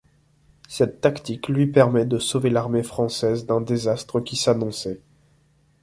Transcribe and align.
Cette 0.67 0.99
tactique 0.99 1.47
lui 1.47 1.67
permet 1.67 2.05
de 2.07 2.17
sauver 2.17 2.49
l'armée 2.49 2.81
française 2.81 3.45
d'un 3.45 3.61
désastre 3.61 4.19
qui 4.19 4.35
s'annonçait. 4.35 4.99